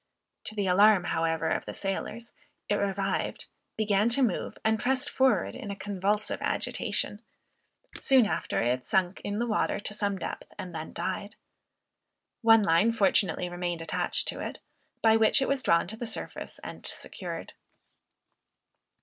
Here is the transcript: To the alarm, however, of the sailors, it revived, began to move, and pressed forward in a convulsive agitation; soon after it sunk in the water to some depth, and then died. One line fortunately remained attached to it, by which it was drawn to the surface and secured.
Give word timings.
To 0.45 0.55
the 0.55 0.65
alarm, 0.65 1.03
however, 1.03 1.47
of 1.49 1.65
the 1.65 1.75
sailors, 1.75 2.33
it 2.67 2.73
revived, 2.77 3.45
began 3.77 4.09
to 4.09 4.23
move, 4.23 4.57
and 4.65 4.79
pressed 4.79 5.11
forward 5.11 5.53
in 5.55 5.69
a 5.69 5.75
convulsive 5.75 6.41
agitation; 6.41 7.21
soon 7.99 8.25
after 8.25 8.63
it 8.63 8.87
sunk 8.87 9.21
in 9.23 9.37
the 9.37 9.45
water 9.45 9.79
to 9.81 9.93
some 9.93 10.17
depth, 10.17 10.51
and 10.57 10.73
then 10.73 10.91
died. 10.91 11.35
One 12.41 12.63
line 12.63 12.91
fortunately 12.93 13.47
remained 13.47 13.83
attached 13.83 14.27
to 14.29 14.39
it, 14.39 14.57
by 15.03 15.17
which 15.17 15.39
it 15.39 15.47
was 15.47 15.61
drawn 15.61 15.87
to 15.89 15.97
the 15.97 16.07
surface 16.07 16.59
and 16.63 16.83
secured. 16.83 17.53